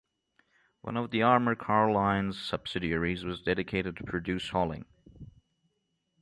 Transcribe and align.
One 0.81 0.97
of 0.97 1.11
the 1.11 1.21
Armour 1.21 1.53
Car 1.53 1.91
Lines' 1.91 2.41
subsidiaries 2.41 3.23
was 3.23 3.43
dedicated 3.43 3.97
to 3.97 4.03
produce 4.03 4.49
hauling. 4.49 4.85